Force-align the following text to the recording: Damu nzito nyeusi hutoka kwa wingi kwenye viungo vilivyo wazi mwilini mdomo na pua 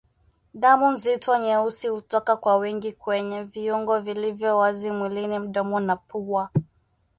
Damu 0.53 0.87
nzito 0.93 1.29
nyeusi 1.37 1.87
hutoka 1.87 2.37
kwa 2.37 2.57
wingi 2.57 2.91
kwenye 2.93 3.43
viungo 3.43 3.99
vilivyo 3.99 4.57
wazi 4.57 4.91
mwilini 4.91 5.39
mdomo 5.39 5.79
na 5.79 5.95
pua 5.95 6.49